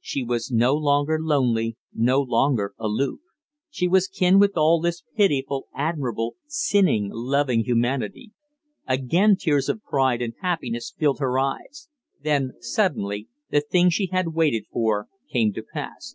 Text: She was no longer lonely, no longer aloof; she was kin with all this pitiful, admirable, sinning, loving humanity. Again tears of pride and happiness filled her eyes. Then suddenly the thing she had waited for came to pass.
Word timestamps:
She 0.00 0.22
was 0.22 0.52
no 0.52 0.76
longer 0.76 1.18
lonely, 1.20 1.76
no 1.92 2.20
longer 2.20 2.72
aloof; 2.78 3.18
she 3.68 3.88
was 3.88 4.06
kin 4.06 4.38
with 4.38 4.56
all 4.56 4.80
this 4.80 5.02
pitiful, 5.16 5.66
admirable, 5.74 6.36
sinning, 6.46 7.10
loving 7.12 7.64
humanity. 7.64 8.30
Again 8.86 9.34
tears 9.34 9.68
of 9.68 9.82
pride 9.82 10.22
and 10.22 10.34
happiness 10.40 10.94
filled 10.96 11.18
her 11.18 11.36
eyes. 11.36 11.88
Then 12.22 12.52
suddenly 12.60 13.26
the 13.50 13.60
thing 13.60 13.90
she 13.90 14.06
had 14.06 14.28
waited 14.28 14.66
for 14.70 15.08
came 15.32 15.52
to 15.54 15.64
pass. 15.64 16.14